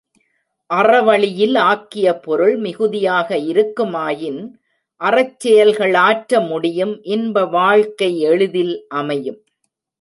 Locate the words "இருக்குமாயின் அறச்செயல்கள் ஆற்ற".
3.51-6.41